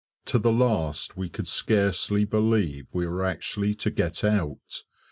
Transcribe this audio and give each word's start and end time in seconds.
To 0.25 0.39
the 0.39 0.51
last 0.51 1.15
we 1.15 1.29
could 1.29 1.45
scarcely 1.47 2.25
believe 2.25 2.87
we 2.91 3.05
were 3.05 3.23
actually 3.23 3.75
to 3.75 3.91
get 3.91 4.23
out. 4.23 4.83